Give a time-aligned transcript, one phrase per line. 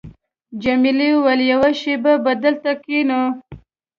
[0.63, 3.21] جميلې وويل:، یوه شېبه به دلته کښېنو.